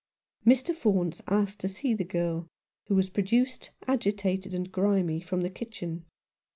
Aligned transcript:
Mr. 0.47 0.75
Faunce 0.75 1.21
asked 1.27 1.59
to 1.59 1.69
see 1.69 1.93
the 1.93 2.03
girl, 2.03 2.47
who 2.87 2.95
was 2.95 3.07
pro 3.11 3.21
duced, 3.23 3.69
agitated 3.87 4.51
and 4.51 4.71
grimy, 4.71 5.19
from 5.19 5.41
the 5.41 5.49
kitchen. 5.51 6.05